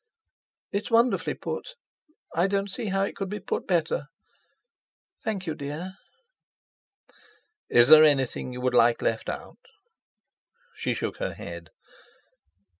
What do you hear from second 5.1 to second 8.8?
Thank you, dear." "Is there anything you would